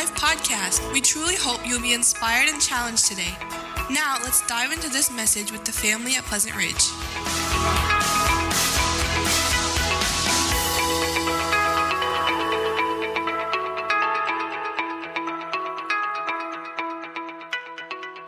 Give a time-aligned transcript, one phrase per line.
[0.00, 0.92] Life podcast.
[0.94, 3.34] We truly hope you'll be inspired and challenged today.
[3.90, 6.88] Now, let's dive into this message with the family at Pleasant Ridge.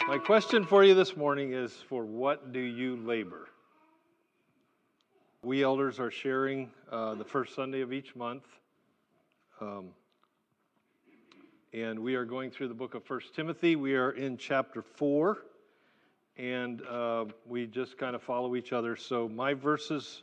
[0.07, 3.49] My question for you this morning is for what do you labor?
[5.43, 8.45] We elders are sharing uh, the first Sunday of each month.
[9.59, 9.95] Um,
[11.73, 13.77] and we are going through the book of First Timothy.
[13.77, 15.39] We are in chapter 4,
[16.37, 18.95] and uh, we just kind of follow each other.
[18.95, 20.23] So my verses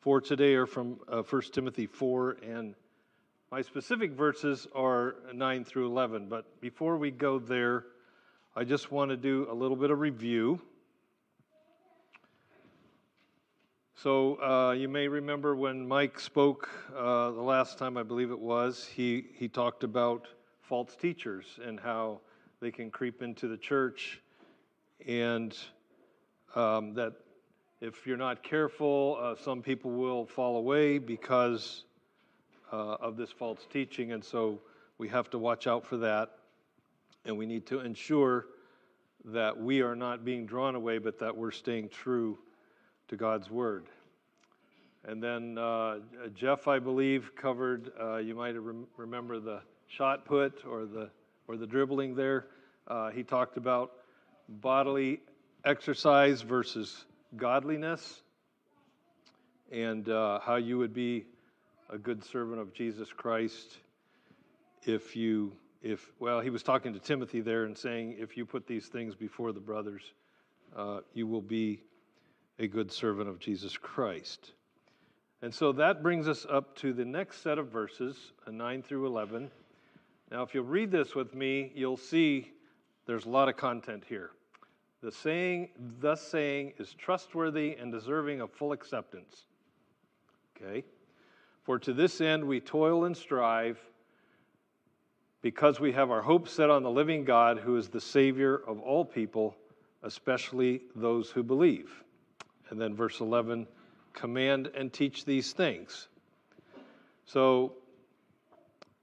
[0.00, 2.74] for today are from uh, 1 Timothy 4, and
[3.50, 6.28] my specific verses are 9 through 11.
[6.28, 7.86] But before we go there,
[8.54, 10.60] I just want to do a little bit of review.
[13.96, 18.38] So, uh, you may remember when Mike spoke uh, the last time, I believe it
[18.38, 20.26] was, he, he talked about
[20.68, 22.20] false teachers and how
[22.60, 24.20] they can creep into the church,
[25.06, 25.56] and
[26.54, 27.12] um, that
[27.80, 31.84] if you're not careful, uh, some people will fall away because
[32.72, 34.60] uh, of this false teaching, and so
[34.98, 36.30] we have to watch out for that
[37.24, 38.46] and we need to ensure
[39.24, 42.38] that we are not being drawn away, but that we're staying true
[43.08, 43.86] to God's word.
[45.06, 45.98] And then uh,
[46.34, 47.90] Jeff, I believe, covered.
[48.00, 51.10] Uh, you might rem- remember the shot put or the
[51.48, 52.46] or the dribbling there.
[52.86, 53.92] Uh, he talked about
[54.48, 55.20] bodily
[55.64, 57.04] exercise versus
[57.36, 58.22] godliness,
[59.72, 61.24] and uh, how you would be
[61.90, 63.78] a good servant of Jesus Christ
[64.86, 68.66] if you if well he was talking to timothy there and saying if you put
[68.66, 70.02] these things before the brothers
[70.76, 71.80] uh, you will be
[72.58, 74.52] a good servant of jesus christ
[75.42, 79.06] and so that brings us up to the next set of verses uh, 9 through
[79.06, 79.50] 11
[80.30, 82.50] now if you'll read this with me you'll see
[83.06, 84.30] there's a lot of content here
[85.02, 85.68] the saying
[86.00, 89.46] thus saying is trustworthy and deserving of full acceptance
[90.56, 90.84] okay
[91.62, 93.78] for to this end we toil and strive
[95.44, 98.80] because we have our hope set on the living God, who is the Savior of
[98.80, 99.54] all people,
[100.02, 102.02] especially those who believe.
[102.70, 103.66] And then verse 11
[104.14, 106.08] command and teach these things.
[107.26, 107.74] So,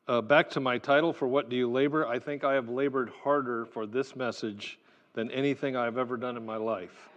[0.07, 2.07] uh, back to my title for What Do You Labor?
[2.07, 4.79] I think I have labored harder for this message
[5.13, 7.09] than anything I've ever done in my life.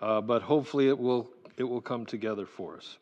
[0.00, 2.98] Uh, but hopefully it will, it will come together for us.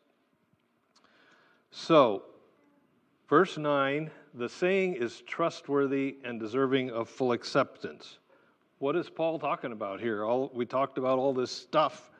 [1.71, 2.23] So,
[3.29, 8.19] verse 9 the saying is trustworthy and deserving of full acceptance.
[8.77, 10.23] What is Paul talking about here?
[10.23, 12.11] All, we talked about all this stuff,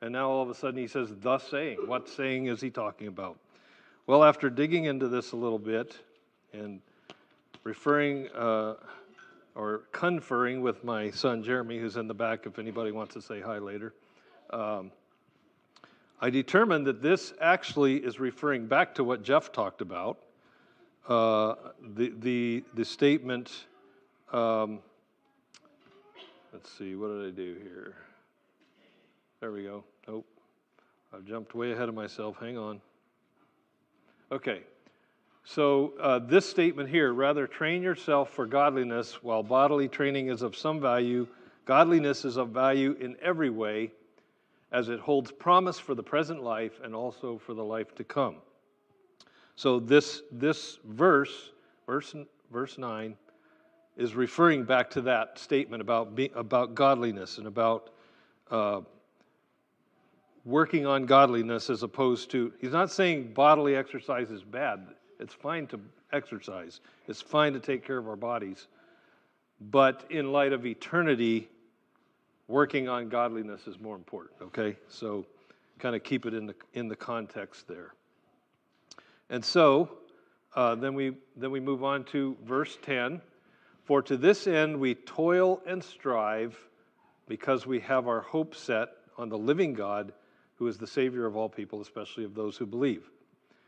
[0.00, 1.78] and now all of a sudden he says, the saying.
[1.86, 3.38] What saying is he talking about?
[4.06, 5.98] Well, after digging into this a little bit
[6.58, 6.80] and
[7.64, 8.74] referring uh,
[9.54, 13.40] or conferring with my son Jeremy, who's in the back if anybody wants to say
[13.40, 13.94] hi later,
[14.50, 14.90] um,
[16.20, 20.18] I determined that this actually is referring back to what Jeff talked about
[21.08, 21.54] uh,
[21.94, 23.66] the, the, the statement,
[24.32, 24.80] um,
[26.52, 27.94] let's see, what did I do here?
[29.40, 29.84] There we go.
[30.08, 30.26] Nope.
[31.12, 32.36] I've jumped way ahead of myself.
[32.40, 32.80] Hang on.
[34.32, 34.62] Okay.
[35.48, 40.56] So, uh, this statement here rather train yourself for godliness, while bodily training is of
[40.56, 41.28] some value,
[41.64, 43.92] godliness is of value in every way,
[44.72, 48.38] as it holds promise for the present life and also for the life to come.
[49.54, 51.52] So this, this verse,
[51.86, 52.12] verse,
[52.50, 53.14] verse 9,
[53.96, 57.90] is referring back to that statement about, be, about godliness and about
[58.50, 58.80] uh,
[60.44, 64.88] working on godliness as opposed to, he's not saying bodily exercise is bad.
[65.18, 65.80] It's fine to
[66.12, 68.66] exercise, it's fine to take care of our bodies.
[69.58, 71.48] But in light of eternity,
[72.46, 74.76] working on godliness is more important, okay?
[74.88, 75.24] So
[75.78, 77.94] kind of keep it in the, in the context there.
[79.30, 79.90] And so
[80.54, 83.20] uh, then, we, then we move on to verse 10.
[83.84, 86.58] For to this end we toil and strive
[87.28, 88.88] because we have our hope set
[89.18, 90.12] on the living God
[90.56, 93.10] who is the Savior of all people, especially of those who believe.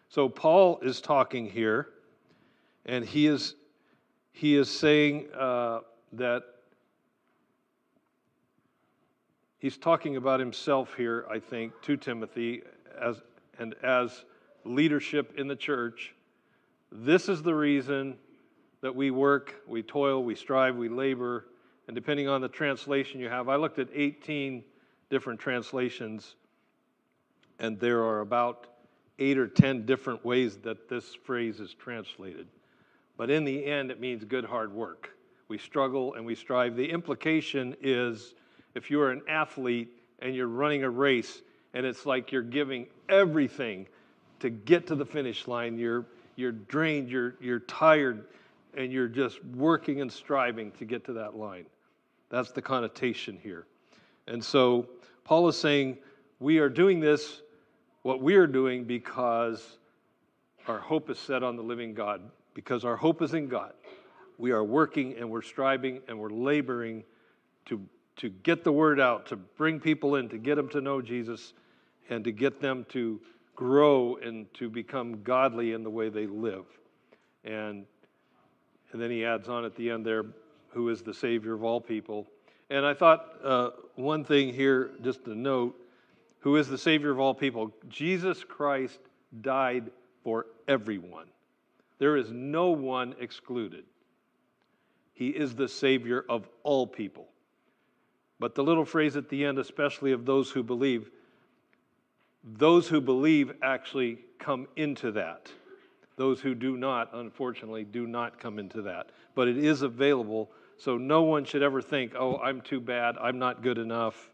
[0.08, 1.88] So Paul is talking here,
[2.86, 3.56] and he is,
[4.32, 5.80] he is saying uh,
[6.14, 6.44] that
[9.58, 12.62] he's talking about himself here, I think, to Timothy
[12.98, 13.20] as,
[13.58, 14.24] and as
[14.64, 16.14] leadership in the church.
[16.90, 18.16] This is the reason
[18.80, 21.46] that we work, we toil, we strive, we labor.
[21.86, 24.64] And depending on the translation you have, I looked at 18
[25.10, 26.36] different translations,
[27.58, 28.68] and there are about
[29.18, 32.46] eight or 10 different ways that this phrase is translated.
[33.16, 35.10] but in the end, it means good hard work.
[35.48, 36.76] We struggle and we strive.
[36.76, 38.34] The implication is
[38.74, 39.88] if you're an athlete
[40.20, 41.42] and you're running a race
[41.74, 43.86] and it's like you're giving everything
[44.40, 46.06] to get to the finish line, you're,
[46.36, 48.24] you're drained, you're, you're tired,
[48.76, 51.66] and you're just working and striving to get to that line.
[52.30, 53.66] That's the connotation here.
[54.26, 54.86] And so
[55.24, 55.98] Paul is saying,
[56.40, 57.40] we are doing this,
[58.08, 59.76] what we are doing, because
[60.66, 62.22] our hope is set on the living God,
[62.54, 63.74] because our hope is in God.
[64.38, 67.04] We are working and we're striving and we're laboring
[67.66, 67.78] to,
[68.16, 71.52] to get the word out, to bring people in, to get them to know Jesus,
[72.08, 73.20] and to get them to
[73.54, 76.64] grow and to become godly in the way they live.
[77.44, 77.84] And,
[78.92, 80.24] and then he adds on at the end there,
[80.70, 82.26] who is the Savior of all people.
[82.70, 85.78] And I thought uh, one thing here, just to note,
[86.40, 87.72] who is the Savior of all people?
[87.88, 89.00] Jesus Christ
[89.40, 89.90] died
[90.22, 91.26] for everyone.
[91.98, 93.84] There is no one excluded.
[95.14, 97.28] He is the Savior of all people.
[98.38, 101.10] But the little phrase at the end, especially of those who believe,
[102.44, 105.50] those who believe actually come into that.
[106.16, 109.10] Those who do not, unfortunately, do not come into that.
[109.34, 113.40] But it is available, so no one should ever think, oh, I'm too bad, I'm
[113.40, 114.30] not good enough.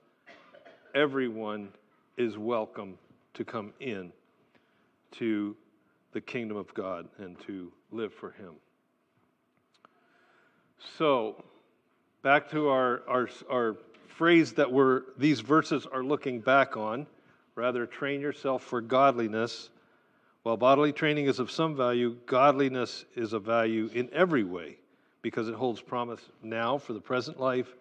[0.95, 1.71] Everyone
[2.17, 2.97] is welcome
[3.35, 4.13] to come in
[5.11, 5.57] to
[6.13, 8.55] the kingdom of God and to live for Him.
[10.99, 11.45] So,
[12.23, 13.77] back to our, our, our
[14.07, 17.07] phrase that we're, these verses are looking back on.
[17.57, 19.71] Rather, train yourself for godliness.
[20.45, 24.77] While bodily training is of some value, godliness is of value in every way
[25.23, 27.75] because it holds promise now for the present life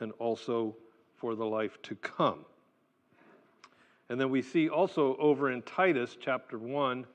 [0.00, 0.74] and also
[1.16, 2.44] for the life to come.
[4.08, 7.06] And then we see also over in Titus chapter 1,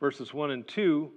[0.00, 1.10] verses 1 and 2,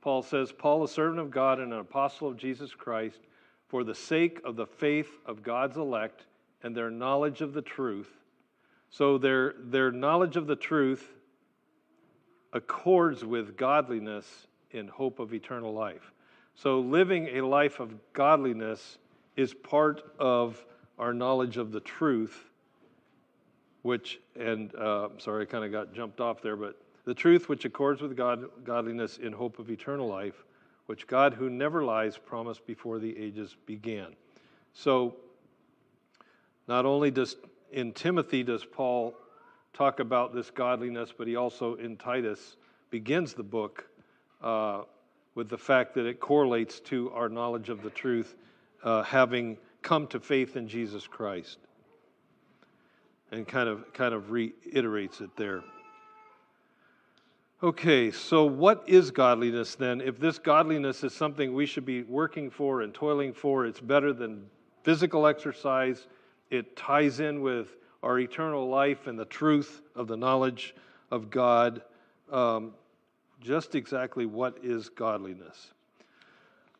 [0.00, 3.20] Paul says, Paul, a servant of God and an apostle of Jesus Christ,
[3.68, 6.26] for the sake of the faith of God's elect
[6.62, 8.10] and their knowledge of the truth.
[8.90, 11.08] So their, their knowledge of the truth
[12.52, 16.12] accords with godliness in hope of eternal life.
[16.54, 18.98] So living a life of godliness
[19.36, 20.64] is part of
[20.98, 22.50] our knowledge of the truth,
[23.84, 27.66] which, and uh, sorry, I kind of got jumped off there, but the truth which
[27.66, 30.42] accords with God, godliness in hope of eternal life,
[30.86, 34.16] which God, who never lies, promised before the ages began.
[34.72, 35.16] So,
[36.66, 37.36] not only does
[37.72, 39.14] in Timothy does Paul
[39.74, 42.56] talk about this godliness, but he also in Titus
[42.88, 43.86] begins the book
[44.42, 44.84] uh,
[45.34, 48.34] with the fact that it correlates to our knowledge of the truth,
[48.82, 51.58] uh, having come to faith in Jesus Christ,
[53.34, 55.62] and kind of kind of reiterates it there.
[57.62, 60.00] Okay, so what is godliness then?
[60.00, 64.12] If this godliness is something we should be working for and toiling for, it's better
[64.12, 64.44] than
[64.82, 66.06] physical exercise.
[66.50, 70.74] It ties in with our eternal life and the truth of the knowledge
[71.10, 71.82] of God.
[72.30, 72.74] Um,
[73.40, 75.72] just exactly what is godliness?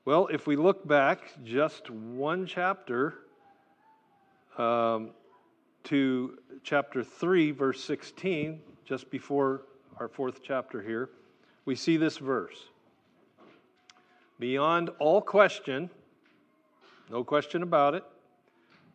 [0.04, 3.14] Well, if we look back just one chapter
[4.58, 5.10] um,
[5.84, 9.62] to chapter 3, verse 16, just before
[9.98, 11.10] our fourth chapter here,
[11.64, 12.68] we see this verse.
[14.38, 15.90] Beyond all question,
[17.10, 18.04] no question about it,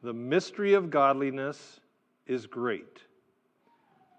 [0.03, 1.79] the mystery of godliness
[2.25, 2.99] is great.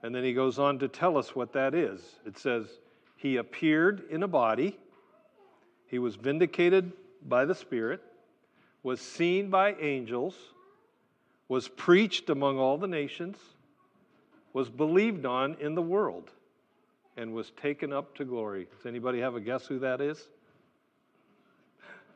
[0.03, 2.01] And then he goes on to tell us what that is.
[2.25, 2.67] It says,
[3.17, 4.79] He appeared in a body,
[5.87, 6.93] he was vindicated
[7.29, 8.01] by the Spirit,
[8.83, 10.35] was seen by angels,
[11.51, 13.37] was preached among all the nations,
[14.53, 16.31] was believed on in the world
[17.17, 18.69] and was taken up to glory.
[18.77, 20.29] Does anybody have a guess who that is?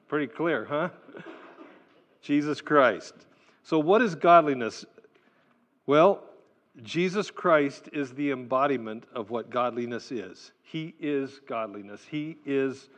[0.07, 0.91] Pretty clear, huh?
[2.23, 3.13] Jesus Christ.
[3.65, 4.85] So, what is godliness?
[5.85, 6.23] Well,
[6.85, 10.53] Jesus Christ is the embodiment of what godliness is.
[10.63, 12.07] He is godliness.
[12.09, 12.89] He is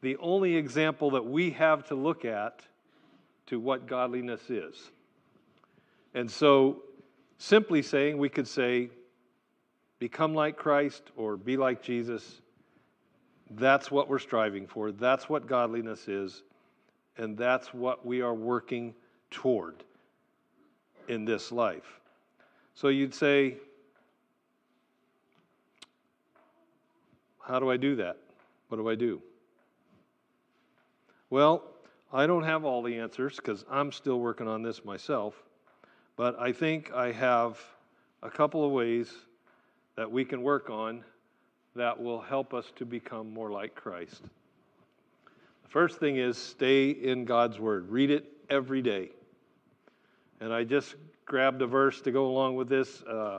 [0.00, 2.62] the only example that we have to look at
[3.48, 4.90] to what godliness is.
[6.14, 6.82] And so,
[7.38, 8.90] simply saying, we could say,
[9.98, 12.40] become like Christ or be like Jesus.
[13.50, 14.92] That's what we're striving for.
[14.92, 16.42] That's what godliness is.
[17.16, 18.94] And that's what we are working
[19.30, 19.84] toward
[21.08, 22.00] in this life.
[22.74, 23.56] So you'd say,
[27.42, 28.16] How do I do that?
[28.68, 29.20] What do I do?
[31.28, 31.64] Well,
[32.12, 35.34] I don't have all the answers because I'm still working on this myself,
[36.16, 37.58] but I think I have
[38.22, 39.12] a couple of ways
[39.96, 41.04] that we can work on
[41.74, 44.22] that will help us to become more like Christ.
[45.62, 49.10] The First thing is stay in God's Word, read it every day.
[50.40, 53.02] And I just grabbed a verse to go along with this.
[53.02, 53.38] Uh,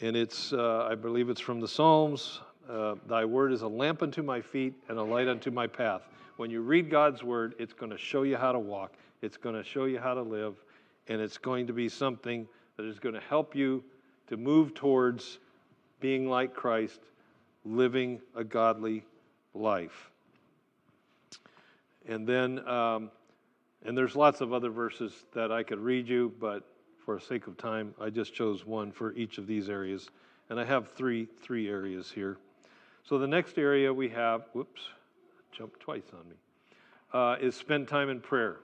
[0.00, 2.40] and it's, uh, I believe it's from the Psalms.
[2.68, 6.02] Uh, Thy word is a lamp unto my feet and a light unto my path.
[6.36, 9.54] When you read God's word, it's going to show you how to walk, it's going
[9.54, 10.54] to show you how to live,
[11.10, 13.82] and it's going to be something that is going to help you
[14.28, 15.38] to move towards
[15.98, 17.00] being like Christ,
[17.64, 19.04] living a godly
[19.52, 20.10] life.
[22.08, 23.10] And then, um,
[23.84, 26.62] and there's lots of other verses that I could read you, but
[27.04, 30.08] for sake of time, I just chose one for each of these areas.
[30.48, 32.38] And I have three, three areas here.
[33.02, 34.82] So the next area we have, whoops,
[35.50, 36.36] jumped twice on me,
[37.12, 38.58] uh, is spend time in prayer.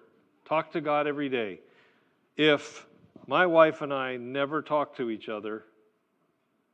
[0.44, 1.58] Talk to God every day.
[2.36, 2.86] If
[3.26, 5.64] my wife and I never talked to each other,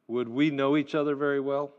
[0.09, 1.71] would we know each other very well?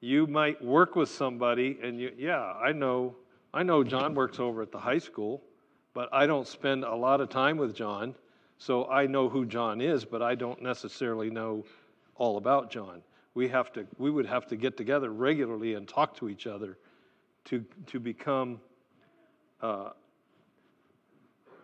[0.00, 3.16] You might work with somebody and you, yeah, I know,
[3.54, 5.42] I know John works over at the high school,
[5.94, 8.14] but I don't spend a lot of time with John.
[8.58, 11.64] So I know who John is, but I don't necessarily know
[12.16, 13.02] all about John.
[13.34, 16.78] We have to we would have to get together regularly and talk to each other
[17.46, 18.60] to to become
[19.60, 19.90] uh,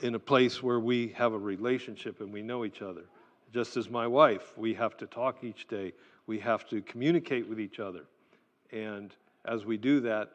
[0.00, 3.04] in a place where we have a relationship and we know each other.
[3.52, 5.92] Just as my wife, we have to talk each day.
[6.26, 8.04] We have to communicate with each other.
[8.72, 9.14] And
[9.44, 10.30] as we do that,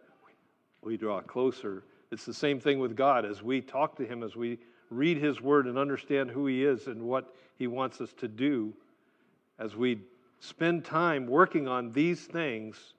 [0.81, 1.83] we draw closer.
[2.11, 3.25] It's the same thing with God.
[3.25, 6.87] As we talk to Him, as we read His Word and understand who He is
[6.87, 8.73] and what He wants us to do,
[9.57, 9.99] as we
[10.39, 12.93] spend time working on these things,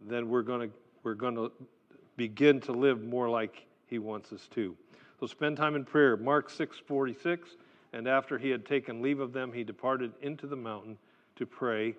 [0.00, 1.52] then we're going to we're going to
[2.16, 4.76] begin to live more like He wants us to.
[5.18, 6.16] So spend time in prayer.
[6.16, 7.56] Mark 6:46,
[7.92, 10.98] and after he had taken leave of them, he departed into the mountain
[11.36, 11.94] to pray.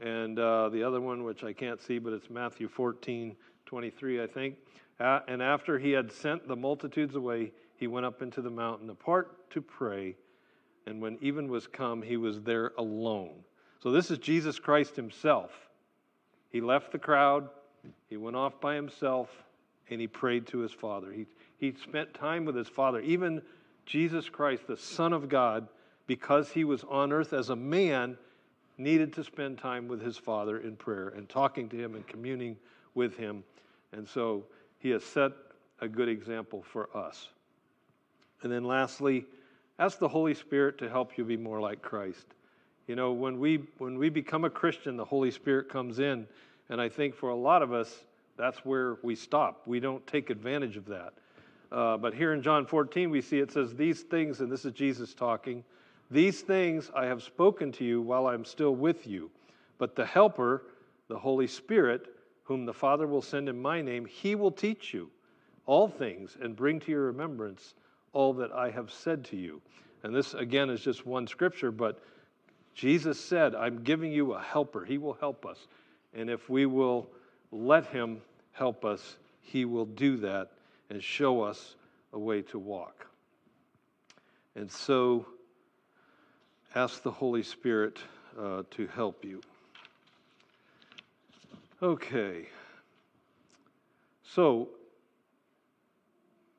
[0.00, 3.36] And uh, the other one, which I can't see, but it's Matthew 14,
[3.66, 4.56] 23, I think.
[4.98, 8.90] Uh, and after he had sent the multitudes away, he went up into the mountain
[8.90, 10.14] apart to pray.
[10.86, 13.44] And when even was come, he was there alone.
[13.82, 15.50] So this is Jesus Christ himself.
[16.50, 17.50] He left the crowd,
[18.08, 19.28] he went off by himself,
[19.90, 21.12] and he prayed to his Father.
[21.12, 21.26] He,
[21.58, 23.00] he spent time with his Father.
[23.00, 23.42] Even
[23.86, 25.68] Jesus Christ, the Son of God,
[26.06, 28.16] because he was on earth as a man,
[28.78, 32.56] needed to spend time with his Father in prayer and talking to him and communing
[32.94, 33.42] with him.
[33.92, 34.44] And so
[34.78, 35.32] he has set
[35.80, 37.28] a good example for us.
[38.42, 39.24] And then lastly,
[39.78, 42.26] ask the Holy Spirit to help you be more like Christ.
[42.86, 46.26] You know, when we when we become a Christian, the Holy Spirit comes in,
[46.68, 48.04] and I think for a lot of us,
[48.36, 49.62] that's where we stop.
[49.66, 51.14] We don't take advantage of that.
[51.72, 54.72] Uh, but here in John 14, we see it says, These things, and this is
[54.72, 55.64] Jesus talking,
[56.10, 59.30] these things I have spoken to you while I'm still with you.
[59.78, 60.62] But the Helper,
[61.08, 62.06] the Holy Spirit,
[62.44, 65.10] whom the Father will send in my name, he will teach you
[65.66, 67.74] all things and bring to your remembrance
[68.12, 69.60] all that I have said to you.
[70.04, 72.00] And this, again, is just one scripture, but
[72.74, 74.84] Jesus said, I'm giving you a helper.
[74.84, 75.66] He will help us.
[76.14, 77.08] And if we will
[77.50, 78.20] let him
[78.52, 80.50] help us, he will do that
[80.90, 81.76] and show us
[82.12, 83.06] a way to walk.
[84.54, 85.26] And so,
[86.74, 87.98] ask the Holy Spirit
[88.38, 89.40] uh, to help you.
[91.82, 92.48] Okay.
[94.22, 94.68] So,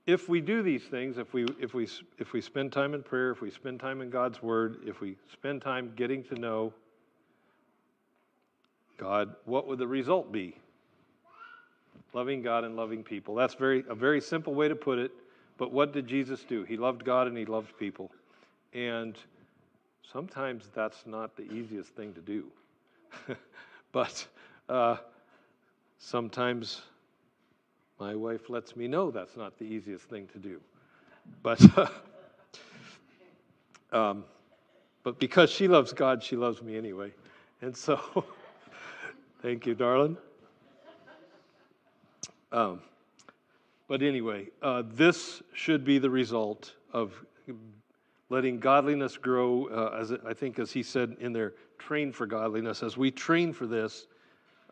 [0.06, 3.32] if we do these things, if we, if, we, if we spend time in prayer,
[3.32, 6.74] if we spend time in God's Word, if we spend time getting to know
[8.98, 10.56] God, what would the result be?
[12.18, 13.36] Loving God and loving people.
[13.36, 15.12] That's very, a very simple way to put it,
[15.60, 16.64] but what did Jesus do?
[16.64, 18.10] He loved God and he loved people.
[18.74, 19.16] And
[20.12, 22.46] sometimes that's not the easiest thing to do.
[23.92, 24.26] but
[24.68, 24.98] uh,
[26.00, 26.82] sometimes
[28.00, 30.60] my wife lets me know that's not the easiest thing to do.
[31.44, 31.64] But,
[33.92, 34.24] um,
[35.04, 37.12] but because she loves God, she loves me anyway.
[37.62, 38.26] And so,
[39.44, 40.18] thank you, darling.
[42.52, 42.82] Um,
[43.88, 47.14] but anyway, uh, this should be the result of
[48.30, 52.84] letting godliness grow, uh, as I think, as he said in there, train for godliness.
[52.84, 54.08] As we train for this,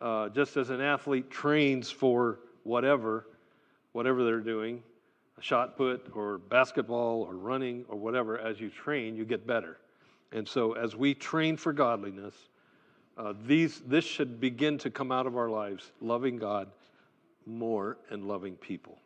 [0.00, 3.26] uh, just as an athlete trains for whatever,
[3.92, 4.82] whatever they're doing,
[5.38, 9.78] a shot put or basketball or running or whatever, as you train, you get better.
[10.32, 12.34] And so, as we train for godliness,
[13.16, 16.68] uh, these, this should begin to come out of our lives, loving God
[17.46, 18.98] more and loving people.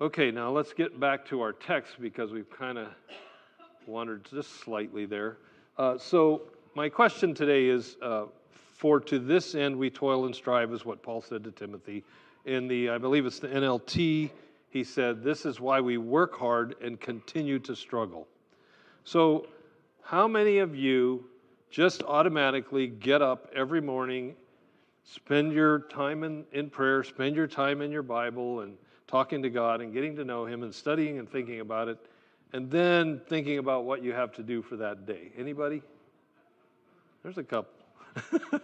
[0.00, 2.88] Okay, now let's get back to our text because we've kind of
[3.86, 5.36] wandered just slightly there.
[5.76, 6.42] Uh, so,
[6.74, 11.02] my question today is uh, For to this end we toil and strive, is what
[11.02, 12.04] Paul said to Timothy.
[12.46, 14.30] In the, I believe it's the NLT,
[14.70, 18.26] he said, This is why we work hard and continue to struggle.
[19.04, 19.46] So,
[20.02, 21.24] how many of you
[21.70, 24.34] just automatically get up every morning,
[25.04, 28.76] spend your time in, in prayer, spend your time in your Bible and
[29.06, 31.98] talking to God and getting to know Him and studying and thinking about it,
[32.52, 35.32] and then thinking about what you have to do for that day?
[35.36, 35.82] Anybody?
[37.22, 37.72] There's a couple.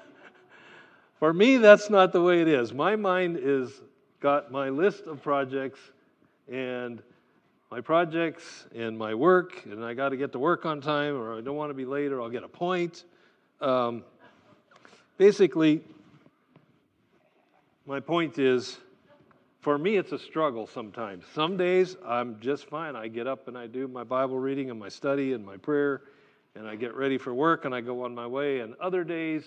[1.19, 2.75] For me, that's not the way it is.
[2.75, 3.81] My mind is
[4.21, 5.81] got my list of projects
[6.51, 7.03] and
[7.71, 11.37] my projects and my work, and I got to get to work on time, or
[11.37, 13.05] I don't want to be late, or I'll get a point.
[13.61, 14.05] Um,
[15.17, 15.83] basically,
[17.87, 18.79] my point is
[19.61, 21.25] for me, it's a struggle sometimes.
[21.35, 22.95] Some days I'm just fine.
[22.95, 26.03] I get up and I do my Bible reading and my study and my prayer,
[26.55, 28.61] and I get ready for work and I go on my way.
[28.61, 29.45] And other days,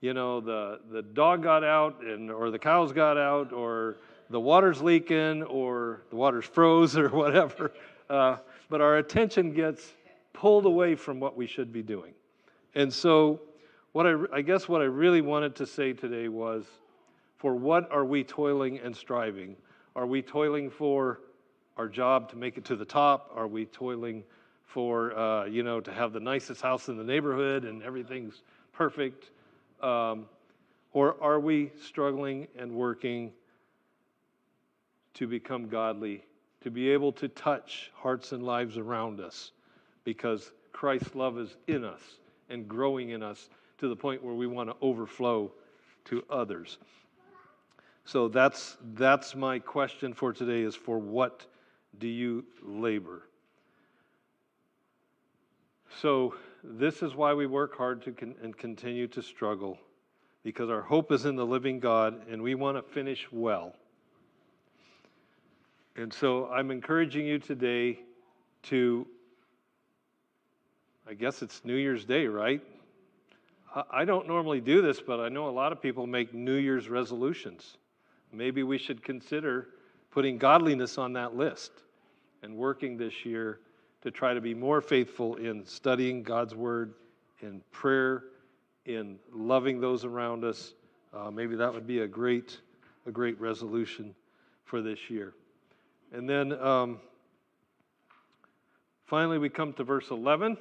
[0.00, 3.96] you know, the, the dog got out and or the cows got out or
[4.30, 7.72] the water's leaking or the water's froze or whatever.
[8.10, 8.36] Uh,
[8.68, 9.94] but our attention gets
[10.32, 12.14] pulled away from what we should be doing.
[12.74, 13.40] And so,
[13.92, 16.64] what I, I guess what I really wanted to say today was
[17.38, 19.56] for what are we toiling and striving?
[19.96, 21.20] Are we toiling for
[21.76, 23.30] our job to make it to the top?
[23.34, 24.24] Are we toiling
[24.66, 28.42] for, uh, you know, to have the nicest house in the neighborhood and everything's
[28.72, 29.30] perfect?
[29.80, 30.26] Um,
[30.92, 33.32] or are we struggling and working
[35.14, 36.24] to become godly,
[36.62, 39.52] to be able to touch hearts and lives around us
[40.04, 42.02] because Christ's love is in us
[42.50, 45.52] and growing in us to the point where we want to overflow
[46.06, 46.78] to others?
[48.10, 51.44] So that's, that's my question for today is for what
[51.98, 53.28] do you labor?
[56.00, 56.34] So
[56.64, 59.78] this is why we work hard to con- and continue to struggle
[60.42, 63.74] because our hope is in the living God and we want to finish well.
[65.94, 67.98] And so I'm encouraging you today
[68.64, 69.06] to,
[71.06, 72.62] I guess it's New Year's Day, right?
[73.90, 76.88] I don't normally do this, but I know a lot of people make New Year's
[76.88, 77.76] resolutions.
[78.32, 79.68] Maybe we should consider
[80.10, 81.70] putting godliness on that list
[82.42, 83.60] and working this year
[84.02, 86.94] to try to be more faithful in studying God's Word,
[87.40, 88.24] in prayer,
[88.86, 90.74] in loving those around us.
[91.12, 92.60] Uh, maybe that would be a great,
[93.06, 94.14] a great resolution
[94.64, 95.34] for this year.
[96.12, 97.00] And then um,
[99.06, 100.56] finally, we come to verse 11,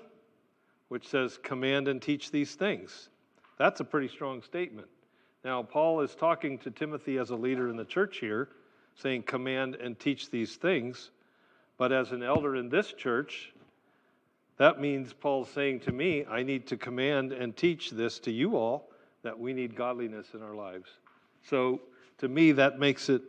[0.88, 3.10] which says, Command and teach these things.
[3.58, 4.88] That's a pretty strong statement.
[5.48, 8.50] Now, Paul is talking to Timothy as a leader in the church here,
[8.96, 11.12] saying, Command and teach these things.
[11.78, 13.54] But as an elder in this church,
[14.58, 18.58] that means Paul's saying to me, I need to command and teach this to you
[18.58, 18.90] all
[19.24, 20.90] that we need godliness in our lives.
[21.50, 21.80] So
[22.18, 23.22] to me, that makes it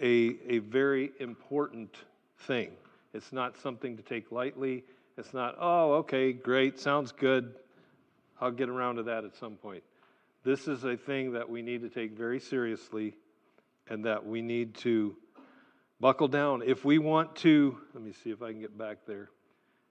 [0.00, 1.96] a, a very important
[2.42, 2.70] thing.
[3.12, 4.84] It's not something to take lightly.
[5.18, 7.56] It's not, oh, okay, great, sounds good.
[8.40, 9.82] I'll get around to that at some point.
[10.44, 13.14] This is a thing that we need to take very seriously
[13.88, 15.16] and that we need to
[16.00, 16.62] buckle down.
[16.62, 19.30] If we want to, let me see if I can get back there.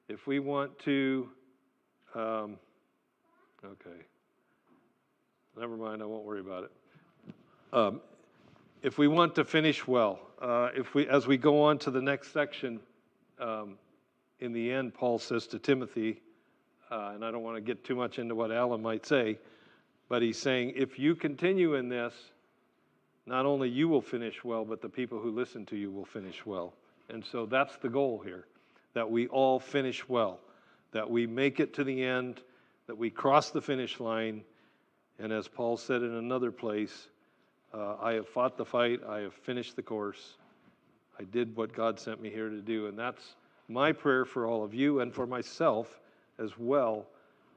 [0.07, 1.27] If we want to,
[2.13, 2.59] um,
[3.65, 4.05] okay,
[5.57, 6.71] never mind, I won't worry about it.
[7.71, 8.01] Um,
[8.83, 12.01] if we want to finish well, uh, if we, as we go on to the
[12.01, 12.79] next section,
[13.39, 13.79] um,
[14.39, 16.21] in the end, Paul says to Timothy,
[16.91, 19.39] uh, and I don't want to get too much into what Alan might say,
[20.09, 22.13] but he's saying, if you continue in this,
[23.25, 26.45] not only you will finish well, but the people who listen to you will finish
[26.45, 26.73] well.
[27.09, 28.45] And so that's the goal here
[28.93, 30.39] that we all finish well,
[30.91, 32.39] that we make it to the end,
[32.87, 34.43] that we cross the finish line.
[35.19, 37.07] And as Paul said in another place,
[37.73, 40.37] uh, I have fought the fight, I have finished the course,
[41.19, 42.87] I did what God sent me here to do.
[42.87, 43.35] And that's
[43.67, 45.99] my prayer for all of you and for myself
[46.39, 47.07] as well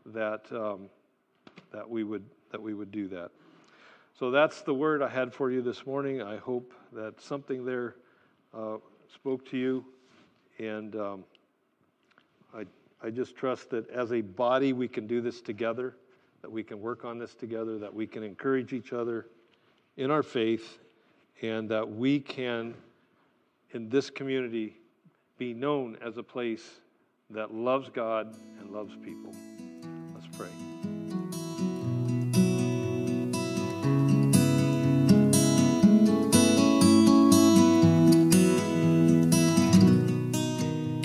[0.06, 0.88] that, um,
[1.72, 2.24] that we would
[2.56, 3.30] that we would do that.
[4.18, 6.22] So that's the word I had for you this morning.
[6.22, 7.96] I hope that something there
[8.54, 8.78] uh,
[9.12, 9.84] spoke to you.
[10.58, 11.24] And um,
[12.54, 12.64] I,
[13.02, 15.96] I just trust that as a body we can do this together,
[16.40, 19.26] that we can work on this together, that we can encourage each other
[19.98, 20.78] in our faith,
[21.42, 22.72] and that we can,
[23.72, 24.78] in this community,
[25.36, 26.80] be known as a place
[27.28, 29.34] that loves God and loves people.
[30.14, 30.75] Let's pray.